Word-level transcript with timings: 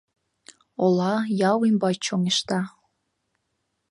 Ола, 0.83 1.15
ял 1.49 1.57
ӱмбач 1.67 1.95
чоҥешта. 2.05 2.59